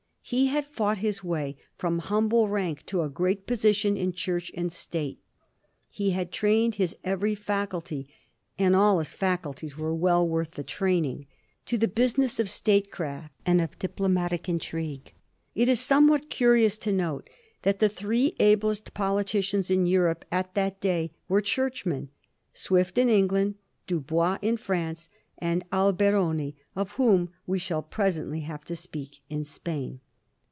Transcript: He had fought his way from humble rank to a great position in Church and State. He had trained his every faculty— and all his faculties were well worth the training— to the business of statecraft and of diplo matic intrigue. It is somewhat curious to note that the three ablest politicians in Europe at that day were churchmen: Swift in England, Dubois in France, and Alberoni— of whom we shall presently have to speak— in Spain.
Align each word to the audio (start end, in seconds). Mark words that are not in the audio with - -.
He 0.23 0.47
had 0.47 0.63
fought 0.63 0.99
his 0.99 1.21
way 1.25 1.57
from 1.77 1.99
humble 1.99 2.47
rank 2.47 2.85
to 2.85 3.01
a 3.01 3.09
great 3.09 3.45
position 3.45 3.97
in 3.97 4.13
Church 4.13 4.49
and 4.55 4.71
State. 4.71 5.19
He 5.89 6.11
had 6.11 6.31
trained 6.31 6.75
his 6.75 6.95
every 7.03 7.35
faculty— 7.35 8.07
and 8.59 8.73
all 8.73 8.99
his 8.99 9.13
faculties 9.13 9.77
were 9.77 9.93
well 9.95 10.25
worth 10.25 10.51
the 10.51 10.63
training— 10.63 11.27
to 11.65 11.77
the 11.77 11.87
business 11.87 12.39
of 12.39 12.49
statecraft 12.49 13.33
and 13.45 13.59
of 13.59 13.77
diplo 13.77 14.07
matic 14.09 14.47
intrigue. 14.47 15.11
It 15.53 15.67
is 15.67 15.81
somewhat 15.81 16.29
curious 16.29 16.77
to 16.77 16.93
note 16.93 17.29
that 17.63 17.79
the 17.79 17.89
three 17.89 18.33
ablest 18.39 18.93
politicians 18.93 19.69
in 19.69 19.85
Europe 19.85 20.23
at 20.31 20.53
that 20.53 20.79
day 20.79 21.11
were 21.27 21.41
churchmen: 21.41 22.07
Swift 22.53 22.97
in 22.97 23.09
England, 23.09 23.55
Dubois 23.85 24.37
in 24.41 24.55
France, 24.55 25.09
and 25.39 25.65
Alberoni— 25.73 26.55
of 26.75 26.91
whom 26.93 27.31
we 27.45 27.59
shall 27.59 27.81
presently 27.83 28.41
have 28.41 28.63
to 28.65 28.77
speak— 28.77 29.19
in 29.29 29.43
Spain. 29.43 29.99